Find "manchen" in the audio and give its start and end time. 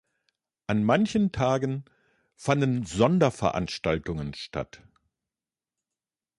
0.83-1.31